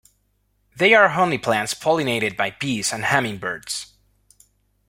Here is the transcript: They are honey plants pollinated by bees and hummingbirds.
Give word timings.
They 0.75 0.95
are 0.95 1.09
honey 1.09 1.37
plants 1.37 1.75
pollinated 1.75 2.35
by 2.35 2.55
bees 2.59 2.91
and 2.91 3.05
hummingbirds. 3.05 3.93